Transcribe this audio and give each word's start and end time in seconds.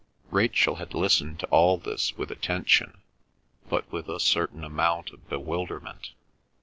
Rachel 0.31 0.77
had 0.77 0.95
listened 0.95 1.39
to 1.41 1.45
all 1.51 1.77
this 1.77 2.17
with 2.17 2.31
attention, 2.31 3.03
but 3.69 3.87
with 3.91 4.09
a 4.09 4.19
certain 4.19 4.63
amount 4.63 5.11
of 5.11 5.29
bewilderment. 5.29 6.13